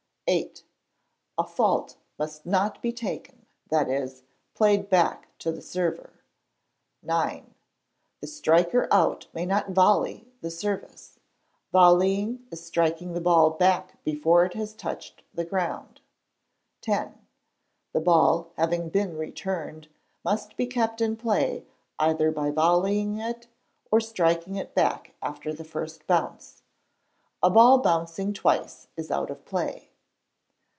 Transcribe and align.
viii. 0.27 0.53
A 1.37 1.43
fault 1.43 1.97
must 2.17 2.45
not 2.45 2.81
be 2.81 2.93
taken, 2.93 3.45
that 3.69 3.89
is, 3.89 4.23
played 4.53 4.87
back 4.89 5.37
to 5.39 5.51
the 5.51 5.61
server. 5.61 6.23
ix. 7.03 7.45
The 8.21 8.27
striker 8.27 8.87
out 8.93 9.27
may 9.33 9.45
not 9.45 9.71
volley 9.71 10.29
the 10.39 10.49
service. 10.49 11.19
Volleying 11.73 12.47
is 12.49 12.65
striking 12.65 13.11
the 13.11 13.19
ball 13.19 13.49
back 13.49 14.01
before 14.05 14.45
it 14.45 14.53
has 14.53 14.73
touched 14.73 15.21
the 15.33 15.43
ground. 15.43 15.99
x. 16.87 17.11
The 17.91 17.99
ball, 17.99 18.53
having 18.55 18.87
been 18.87 19.17
returned, 19.17 19.89
must 20.23 20.55
be 20.55 20.65
kept 20.65 21.01
in 21.01 21.17
play 21.17 21.65
either 21.99 22.31
by 22.31 22.51
volleying 22.51 23.17
it, 23.19 23.47
or 23.91 23.99
striking 23.99 24.55
it 24.55 24.73
back 24.73 25.13
after 25.21 25.51
the 25.51 25.65
first 25.65 26.07
bounce. 26.07 26.63
A 27.43 27.49
ball 27.49 27.79
bouncing 27.79 28.31
twice 28.31 28.87
is 28.95 29.11
out 29.11 29.29
of 29.29 29.43
play. 29.43 29.89